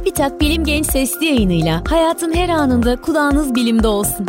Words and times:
TÜBİTAK 0.00 0.40
Bilim 0.40 0.64
Genç 0.64 0.86
Sesli 0.86 1.26
yayınıyla 1.26 1.82
hayatın 1.88 2.32
her 2.34 2.48
anında 2.48 3.00
kulağınız 3.00 3.54
bilimde 3.54 3.88
olsun. 3.88 4.26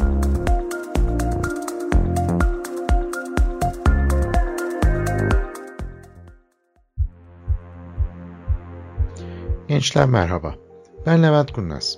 Gençler 9.68 10.06
merhaba. 10.06 10.56
Ben 11.06 11.24
Levent 11.24 11.52
Kurnaz. 11.52 11.98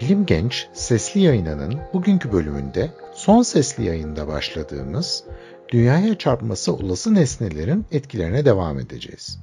Bilim 0.00 0.26
Genç 0.26 0.68
Sesli 0.72 1.20
Yayınının 1.20 1.80
bugünkü 1.92 2.32
bölümünde 2.32 2.90
son 3.14 3.42
sesli 3.42 3.84
yayında 3.84 4.28
başladığımız 4.28 5.24
dünyaya 5.68 6.18
çarpması 6.18 6.74
olası 6.74 7.14
nesnelerin 7.14 7.86
etkilerine 7.92 8.44
devam 8.44 8.78
edeceğiz. 8.78 9.38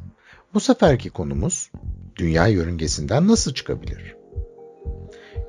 Bu 0.54 0.60
seferki 0.60 1.10
konumuz 1.10 1.72
dünya 2.20 2.48
yörüngesinden 2.48 3.28
nasıl 3.28 3.54
çıkabilir? 3.54 4.16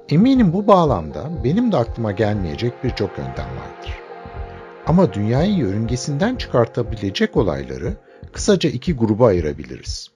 Eminim 0.09 0.53
bu 0.53 0.67
bağlamda 0.67 1.31
benim 1.45 1.73
de 1.73 1.77
aklıma 1.77 2.13
gelmeyecek 2.13 2.85
birçok 2.85 3.19
yöntem 3.19 3.47
vardır. 3.47 3.99
Ama 4.87 5.13
dünyayı 5.13 5.55
yörüngesinden 5.55 6.37
çıkartabilecek 6.37 7.37
olayları 7.37 7.97
kısaca 8.33 8.71
iki 8.71 8.95
gruba 8.95 9.27
ayırabiliriz. 9.27 10.11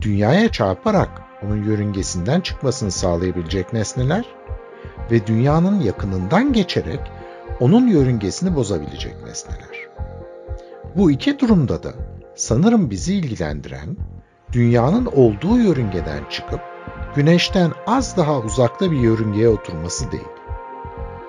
Dünyaya 0.00 0.52
çarparak 0.52 1.22
onun 1.44 1.64
yörüngesinden 1.64 2.40
çıkmasını 2.40 2.90
sağlayabilecek 2.90 3.72
nesneler 3.72 4.24
ve 5.10 5.26
dünyanın 5.26 5.80
yakınından 5.80 6.52
geçerek 6.52 7.00
onun 7.60 7.86
yörüngesini 7.86 8.56
bozabilecek 8.56 9.14
nesneler. 9.26 9.88
Bu 10.96 11.10
iki 11.10 11.38
durumda 11.38 11.82
da 11.82 11.92
sanırım 12.34 12.90
bizi 12.90 13.14
ilgilendiren 13.14 13.96
dünyanın 14.52 15.06
olduğu 15.06 15.58
yörüngeden 15.58 16.24
çıkıp 16.30 16.60
güneşten 17.16 17.72
az 17.86 18.16
daha 18.16 18.38
uzakta 18.38 18.90
bir 18.90 18.96
yörüngeye 18.96 19.48
oturması 19.48 20.12
değil. 20.12 20.28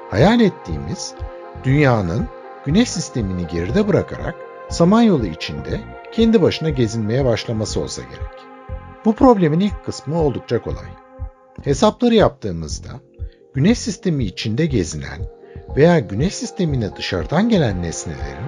Hayal 0.09 0.39
ettiğimiz 0.39 1.13
dünyanın 1.63 2.27
güneş 2.65 2.89
sistemini 2.89 3.47
geride 3.47 3.87
bırakarak 3.87 4.35
Samanyolu 4.69 5.25
içinde 5.25 5.81
kendi 6.11 6.41
başına 6.41 6.69
gezinmeye 6.69 7.25
başlaması 7.25 7.79
olsa 7.79 8.01
gerek. 8.01 8.43
Bu 9.05 9.15
problemin 9.15 9.59
ilk 9.59 9.85
kısmı 9.85 10.21
oldukça 10.21 10.61
kolay. 10.61 10.85
Hesapları 11.63 12.15
yaptığımızda 12.15 12.89
güneş 13.53 13.79
sistemi 13.79 14.23
içinde 14.23 14.65
gezinen 14.65 15.19
veya 15.75 15.99
güneş 15.99 16.35
sistemine 16.35 16.95
dışarıdan 16.95 17.49
gelen 17.49 17.81
nesnelerin 17.81 18.47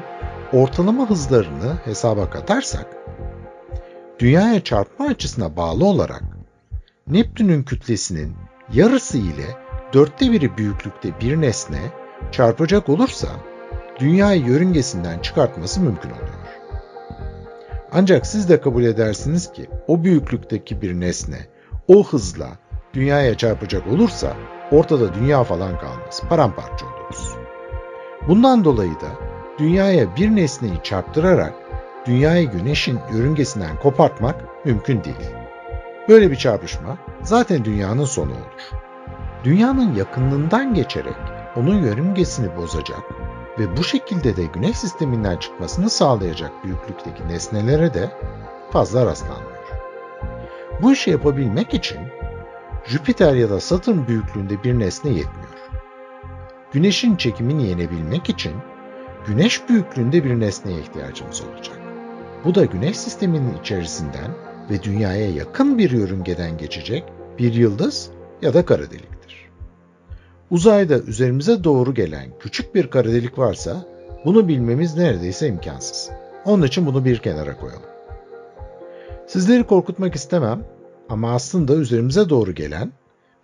ortalama 0.54 1.10
hızlarını 1.10 1.78
hesaba 1.86 2.30
katarsak 2.30 3.05
dünyaya 4.20 4.64
çarpma 4.64 5.06
açısına 5.06 5.58
bağlı 5.58 5.86
olarak 5.86 6.24
Neptün'ün 7.08 7.64
kütlesinin 7.64 8.36
yarısı 8.74 9.18
ile 9.18 9.46
dörtte 9.94 10.32
biri 10.32 10.58
büyüklükte 10.58 11.20
bir 11.22 11.42
nesne 11.42 11.82
çarpacak 12.32 12.90
olursa 12.90 13.28
dünyayı 14.00 14.42
yörüngesinden 14.42 15.20
çıkartması 15.20 15.82
mümkün 15.82 16.10
oluyor. 16.10 16.46
Ancak 17.92 18.26
siz 18.26 18.50
de 18.50 18.62
kabul 18.62 18.84
edersiniz 18.84 19.52
ki 19.52 19.70
o 19.88 20.04
büyüklükteki 20.04 20.82
bir 20.82 20.94
nesne 21.00 21.48
o 21.88 22.04
hızla 22.08 22.48
dünyaya 22.94 23.38
çarpacak 23.38 23.88
olursa 23.88 24.34
ortada 24.72 25.14
dünya 25.14 25.44
falan 25.44 25.80
kalmaz, 25.80 26.22
paramparça 26.30 26.86
oluruz. 26.86 27.36
Bundan 28.28 28.64
dolayı 28.64 28.94
da 28.94 29.10
dünyaya 29.60 30.16
bir 30.16 30.36
nesneyi 30.36 30.84
çarptırarak 30.84 31.54
dünyayı 32.06 32.52
güneşin 32.52 33.00
yörüngesinden 33.14 33.80
kopartmak 33.80 34.66
mümkün 34.66 35.04
değil. 35.04 35.32
Böyle 36.10 36.32
bir 36.32 36.36
çarpışma 36.36 36.98
zaten 37.22 37.66
dünyanın 37.66 38.06
sonu 38.06 38.32
olur. 38.32 38.82
Dünyanın 39.44 39.96
yakınlığından 39.96 40.74
geçerek 40.74 41.16
onun 41.56 41.84
yörüngesini 41.84 42.58
bozacak 42.58 43.02
ve 43.60 43.78
bu 43.78 43.84
şekilde 43.84 44.38
de 44.38 44.44
güneş 44.46 44.78
sisteminden 44.78 45.38
çıkmasını 45.38 45.90
sağlayacak 45.90 46.52
büyüklükteki 46.64 47.28
nesnelere 47.28 47.94
de 47.94 48.12
fazla 48.72 49.06
rastlanmıyor. 49.06 49.56
Bu 50.82 50.94
işi 50.94 51.10
yapabilmek 51.10 51.74
için 51.74 52.00
Jüpiter 52.86 53.34
ya 53.34 53.50
da 53.50 53.60
Satürn 53.60 54.08
büyüklüğünde 54.08 54.64
bir 54.64 54.80
nesne 54.80 55.12
yetmiyor. 55.12 55.50
Güneşin 56.72 57.16
çekimini 57.16 57.68
yenebilmek 57.68 58.30
için 58.30 58.54
Güneş 59.28 59.70
büyüklüğünde 59.70 60.24
bir 60.24 60.40
nesneye 60.40 60.80
ihtiyacımız 60.80 61.42
olacak. 61.42 61.78
Bu 62.46 62.56
da 62.56 62.66
Güneş 62.66 62.98
sisteminin 62.98 63.58
içerisinden 63.62 64.32
ve 64.70 64.84
Dünya'ya 64.84 65.30
yakın 65.30 65.78
bir 65.78 65.92
yörüngeden 65.92 66.58
geçecek 66.58 67.04
bir 67.40 67.54
yıldız 67.54 68.10
ya 68.42 68.54
da 68.54 68.66
kara 68.66 68.92
deliktir. 68.92 69.50
Uzayda 70.52 71.00
üzerimize 71.00 71.64
doğru 71.64 71.94
gelen 71.94 72.30
küçük 72.40 72.76
bir 72.76 72.90
kara 72.90 73.08
delik 73.08 73.38
varsa 73.38 73.86
bunu 74.26 74.48
bilmemiz 74.48 74.98
neredeyse 74.98 75.48
imkansız. 75.48 76.10
Onun 76.46 76.64
için 76.64 76.86
bunu 76.86 77.06
bir 77.06 77.18
kenara 77.18 77.58
koyalım. 77.58 77.90
Sizleri 79.28 79.64
korkutmak 79.64 80.16
istemem 80.16 80.64
ama 81.10 81.32
aslında 81.32 81.76
üzerimize 81.76 82.30
doğru 82.30 82.52
gelen 82.52 82.92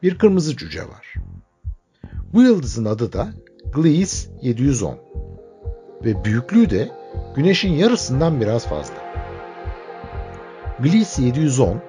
bir 0.04 0.18
kırmızı 0.18 0.58
cüce 0.58 0.82
var. 0.82 1.14
Bu 2.34 2.42
yıldızın 2.42 2.86
adı 2.86 3.14
da 3.14 3.30
Gliese 3.76 4.30
710 4.42 4.98
ve 6.06 6.26
büyüklüğü 6.26 6.70
de 6.70 7.01
Güneş'in 7.36 7.74
yarısından 7.74 8.42
biraz 8.42 8.68
fazla. 8.68 8.96
Gliese 10.80 11.24
710 11.24 11.82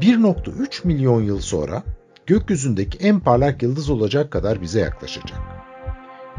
1.3 0.00 0.86
milyon 0.86 1.22
yıl 1.22 1.40
sonra 1.40 1.82
gökyüzündeki 2.26 2.98
en 2.98 3.20
parlak 3.20 3.62
yıldız 3.62 3.90
olacak 3.90 4.30
kadar 4.30 4.60
bize 4.60 4.80
yaklaşacak. 4.80 5.40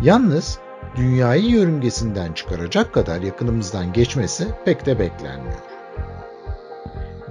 Yalnız 0.03 0.59
dünyayı 0.95 1.45
yörüngesinden 1.45 2.33
çıkaracak 2.33 2.93
kadar 2.93 3.21
yakınımızdan 3.21 3.93
geçmesi 3.93 4.47
pek 4.65 4.85
de 4.85 4.99
beklenmiyor. 4.99 5.59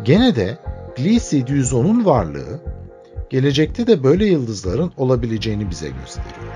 Gene 0.04 0.37
de 0.37 0.59
Gliese 0.97 1.38
710'un 1.38 2.04
varlığı 2.04 2.60
gelecekte 3.31 3.87
de 3.87 4.04
böyle 4.04 4.25
yıldızların 4.25 4.93
olabileceğini 4.97 5.70
bize 5.70 5.88
gösteriyor. 5.88 6.53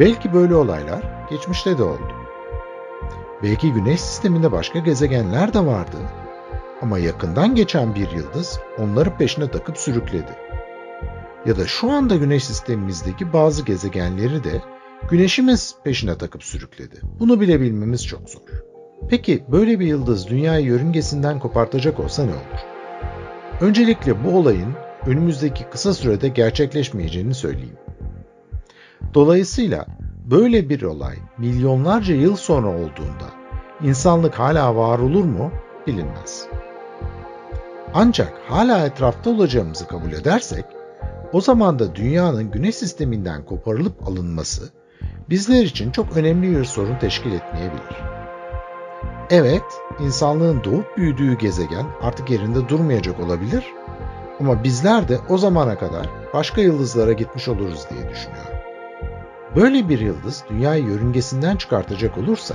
Belki 0.00 0.32
böyle 0.32 0.54
olaylar 0.54 1.02
geçmişte 1.30 1.78
de 1.78 1.82
oldu. 1.82 2.17
Belki 3.42 3.72
güneş 3.72 4.00
sisteminde 4.00 4.52
başka 4.52 4.78
gezegenler 4.78 5.54
de 5.54 5.66
vardı 5.66 5.96
ama 6.82 6.98
yakından 6.98 7.54
geçen 7.54 7.94
bir 7.94 8.10
yıldız 8.10 8.60
onları 8.78 9.16
peşine 9.16 9.50
takıp 9.50 9.78
sürükledi. 9.78 10.32
Ya 11.46 11.56
da 11.56 11.66
şu 11.66 11.90
anda 11.90 12.16
güneş 12.16 12.44
sistemimizdeki 12.44 13.32
bazı 13.32 13.64
gezegenleri 13.64 14.44
de 14.44 14.62
güneşimiz 15.10 15.74
peşine 15.84 16.18
takıp 16.18 16.44
sürükledi. 16.44 17.00
Bunu 17.20 17.40
bilebilmemiz 17.40 18.06
çok 18.06 18.30
zor. 18.30 18.40
Peki 19.08 19.44
böyle 19.48 19.80
bir 19.80 19.86
yıldız 19.86 20.28
dünyayı 20.28 20.66
yörüngesinden 20.66 21.40
kopartacak 21.40 22.00
olsa 22.00 22.24
ne 22.24 22.30
olur? 22.30 22.60
Öncelikle 23.60 24.24
bu 24.24 24.38
olayın 24.38 24.74
önümüzdeki 25.06 25.64
kısa 25.64 25.94
sürede 25.94 26.28
gerçekleşmeyeceğini 26.28 27.34
söyleyeyim. 27.34 27.78
Dolayısıyla 29.14 29.86
böyle 30.30 30.68
bir 30.68 30.82
olay 30.82 31.16
milyonlarca 31.38 32.14
yıl 32.14 32.36
sonra 32.36 32.68
olduğunda 32.68 33.28
insanlık 33.82 34.34
hala 34.34 34.76
var 34.76 34.98
olur 34.98 35.24
mu 35.24 35.50
bilinmez. 35.86 36.46
Ancak 37.94 38.32
hala 38.48 38.86
etrafta 38.86 39.30
olacağımızı 39.30 39.88
kabul 39.88 40.12
edersek 40.12 40.64
o 41.32 41.40
zaman 41.40 41.78
da 41.78 41.94
dünyanın 41.94 42.50
güneş 42.50 42.74
sisteminden 42.74 43.44
koparılıp 43.44 44.08
alınması 44.08 44.68
bizler 45.30 45.62
için 45.62 45.90
çok 45.90 46.16
önemli 46.16 46.56
bir 46.56 46.64
sorun 46.64 46.98
teşkil 46.98 47.32
etmeyebilir. 47.32 47.96
Evet, 49.30 49.64
insanlığın 50.00 50.64
doğup 50.64 50.96
büyüdüğü 50.96 51.38
gezegen 51.38 51.86
artık 52.02 52.30
yerinde 52.30 52.68
durmayacak 52.68 53.20
olabilir 53.20 53.64
ama 54.40 54.64
bizler 54.64 55.08
de 55.08 55.18
o 55.28 55.38
zamana 55.38 55.78
kadar 55.78 56.10
başka 56.34 56.60
yıldızlara 56.60 57.12
gitmiş 57.12 57.48
oluruz 57.48 57.86
diye 57.90 58.10
düşünüyorum. 58.10 58.57
Böyle 59.56 59.88
bir 59.88 59.98
yıldız 60.00 60.44
dünyayı 60.50 60.84
yörüngesinden 60.84 61.56
çıkartacak 61.56 62.18
olursa 62.18 62.54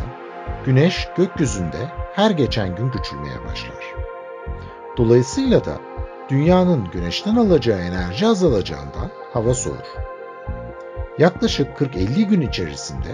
güneş 0.65 1.07
gökyüzünde 1.17 1.91
her 2.13 2.31
geçen 2.31 2.75
gün 2.75 2.89
küçülmeye 2.89 3.45
başlar. 3.45 3.95
Dolayısıyla 4.97 5.65
da 5.65 5.77
dünyanın 6.29 6.91
güneşten 6.91 7.35
alacağı 7.35 7.79
enerji 7.79 8.27
azalacağından 8.27 9.09
hava 9.33 9.53
soğur. 9.53 9.95
Yaklaşık 11.17 11.77
40-50 11.77 12.23
gün 12.23 12.41
içerisinde 12.41 13.09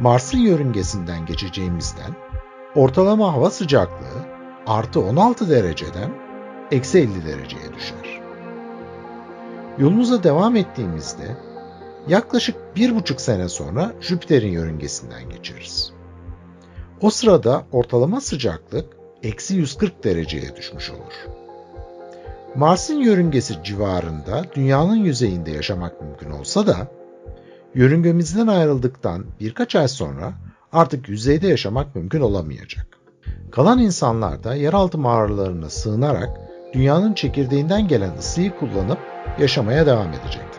Mars'ın 0.00 0.38
yörüngesinden 0.38 1.26
geçeceğimizden 1.26 2.16
ortalama 2.74 3.32
hava 3.32 3.50
sıcaklığı 3.50 4.24
artı 4.66 5.00
16 5.00 5.50
dereceden 5.50 6.10
eksi 6.70 6.98
50 6.98 7.24
dereceye 7.26 7.74
düşer. 7.76 8.20
Yolumuza 9.78 10.22
devam 10.22 10.56
ettiğimizde 10.56 11.47
yaklaşık 12.08 12.56
bir 12.76 12.94
buçuk 12.94 13.20
sene 13.20 13.48
sonra 13.48 13.92
Jüpiter'in 14.00 14.52
yörüngesinden 14.52 15.30
geçeriz. 15.30 15.92
O 17.00 17.10
sırada 17.10 17.64
ortalama 17.72 18.20
sıcaklık 18.20 18.86
eksi 19.22 19.54
140 19.54 20.04
dereceye 20.04 20.56
düşmüş 20.56 20.90
olur. 20.90 21.38
Mars'ın 22.56 22.94
yörüngesi 22.94 23.54
civarında 23.64 24.44
dünyanın 24.54 24.96
yüzeyinde 24.96 25.50
yaşamak 25.50 26.02
mümkün 26.02 26.30
olsa 26.30 26.66
da 26.66 26.76
yörüngemizden 27.74 28.46
ayrıldıktan 28.46 29.24
birkaç 29.40 29.76
ay 29.76 29.88
sonra 29.88 30.32
artık 30.72 31.08
yüzeyde 31.08 31.48
yaşamak 31.48 31.96
mümkün 31.96 32.20
olamayacak. 32.20 32.86
Kalan 33.50 33.78
insanlar 33.78 34.44
da 34.44 34.54
yeraltı 34.54 34.98
mağaralarına 34.98 35.70
sığınarak 35.70 36.30
dünyanın 36.72 37.14
çekirdeğinden 37.14 37.88
gelen 37.88 38.16
ısıyı 38.18 38.58
kullanıp 38.58 38.98
yaşamaya 39.38 39.86
devam 39.86 40.08
edecekler. 40.08 40.57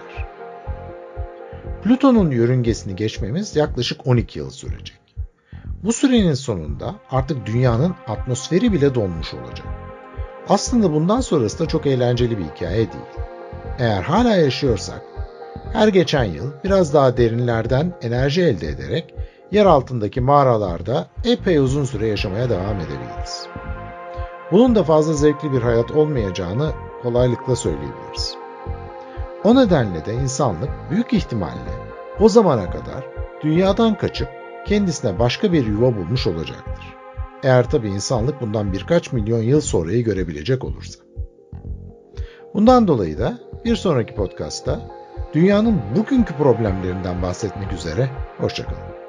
Plüton'un 1.84 2.32
yörüngesini 2.32 2.96
geçmemiz 2.96 3.56
yaklaşık 3.56 4.08
12 4.08 4.40
yıl 4.40 4.50
sürecek. 4.50 5.00
Bu 5.84 5.94
sürenin 5.94 6.34
sonunda 6.34 6.96
artık 7.12 7.46
dünyanın 7.46 7.96
atmosferi 8.08 8.74
bile 8.74 8.96
donmuş 8.96 9.34
olacak. 9.34 9.68
Aslında 10.50 10.94
bundan 10.94 11.22
sonrası 11.22 11.60
da 11.60 11.66
çok 11.66 11.86
eğlenceli 11.86 12.38
bir 12.38 12.44
hikaye 12.44 12.78
değil. 12.78 13.28
Eğer 13.80 14.02
hala 14.02 14.36
yaşıyorsak, 14.36 15.02
her 15.74 15.88
geçen 15.88 16.24
yıl 16.24 16.52
biraz 16.64 16.94
daha 16.94 17.18
derinlerden 17.18 17.94
enerji 18.02 18.42
elde 18.42 18.68
ederek 18.68 19.14
yer 19.52 19.66
altındaki 19.66 20.22
mağaralarda 20.22 21.08
epey 21.26 21.58
uzun 21.58 21.86
süre 21.86 22.08
yaşamaya 22.08 22.50
devam 22.50 22.76
edebiliriz. 22.76 23.48
Bunun 24.52 24.76
da 24.76 24.84
fazla 24.84 25.14
zevkli 25.14 25.52
bir 25.52 25.62
hayat 25.62 25.92
olmayacağını 25.92 26.72
kolaylıkla 27.04 27.56
söyleyebiliriz. 27.56 28.39
O 29.44 29.56
nedenle 29.56 30.06
de 30.06 30.14
insanlık 30.14 30.70
büyük 30.92 31.14
ihtimalle 31.14 31.90
o 32.20 32.30
zamana 32.30 32.70
kadar 32.70 33.06
dünyadan 33.44 33.98
kaçıp 33.98 34.30
kendisine 34.66 35.20
başka 35.20 35.54
bir 35.54 35.66
yuva 35.66 35.96
bulmuş 35.96 36.28
olacaktır. 36.28 36.96
Eğer 37.44 37.70
tabi 37.70 37.88
insanlık 37.88 38.42
bundan 38.42 38.74
birkaç 38.74 39.14
milyon 39.14 39.42
yıl 39.42 39.62
sonrayı 39.62 40.04
görebilecek 40.04 40.64
olursa. 40.64 41.04
Bundan 42.54 42.88
dolayı 42.88 43.18
da 43.18 43.40
bir 43.66 43.76
sonraki 43.76 44.16
podcastta 44.16 44.82
dünyanın 45.34 45.82
bugünkü 45.96 46.34
problemlerinden 46.34 47.22
bahsetmek 47.22 47.74
üzere. 47.74 48.10
Hoşçakalın. 48.38 49.09